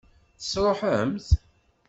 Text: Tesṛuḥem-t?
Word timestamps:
Tesṛuḥem-t? 0.39 1.27